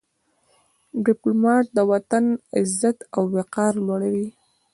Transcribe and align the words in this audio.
ډيپلومات 1.05 1.65
د 1.77 1.79
وطن 1.91 2.23
عزت 2.57 2.97
او 3.15 3.23
وقار 3.35 3.73
لوړوي. 3.85 4.27